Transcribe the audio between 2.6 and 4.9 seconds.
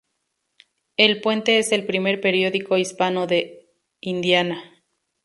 hispano de Indiana.